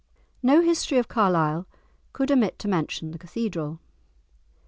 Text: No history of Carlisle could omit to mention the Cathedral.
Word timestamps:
No 0.41 0.61
history 0.61 0.97
of 0.97 1.07
Carlisle 1.07 1.67
could 2.11 2.31
omit 2.31 2.57
to 2.57 2.67
mention 2.67 3.11
the 3.11 3.19
Cathedral. 3.19 3.79